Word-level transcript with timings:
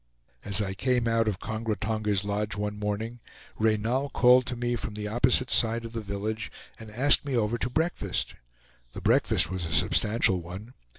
As 0.43 0.63
I 0.63 0.73
came 0.73 1.07
out 1.07 1.27
of 1.27 1.37
Kongra 1.39 1.75
Tonga's 1.79 2.25
lodge 2.25 2.55
one 2.55 2.75
morning, 2.79 3.19
Reynal 3.59 4.09
called 4.09 4.47
to 4.47 4.55
me 4.55 4.75
from 4.75 4.95
the 4.95 5.07
opposite 5.07 5.51
side 5.51 5.85
of 5.85 5.93
the 5.93 6.01
village, 6.01 6.51
and 6.79 6.89
asked 6.89 7.23
me 7.23 7.37
over 7.37 7.59
to 7.59 7.69
breakfast. 7.69 8.33
The 8.93 9.01
breakfast 9.01 9.51
was 9.51 9.63
a 9.67 9.71
substantial 9.71 10.41
one. 10.41 10.73